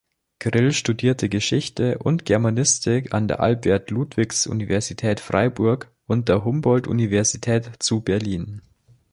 Grill 0.39 0.71
studierte 0.71 1.29
Geschichte 1.29 1.99
und 1.99 2.25
Germanistik 2.25 3.13
an 3.13 3.27
der 3.27 3.39
Albert-Ludwigs-Universität 3.39 5.19
Freiburg 5.19 5.91
und 6.07 6.27
der 6.27 6.43
Humboldt-Universität 6.43 7.69
zu 7.77 8.01
Berlin. 8.01 8.63